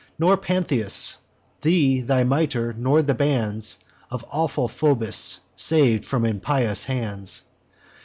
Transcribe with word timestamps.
Nor, 0.17 0.35
Pantheus, 0.35 1.17
thee, 1.61 2.01
thy 2.01 2.23
mitre, 2.23 2.73
nor 2.73 3.03
the 3.03 3.13
bands 3.13 3.77
Of 4.09 4.25
awful 4.31 4.67
Phoebus, 4.67 5.41
sav'd 5.55 6.05
from 6.05 6.25
impious 6.25 6.85
hands. 6.85 7.43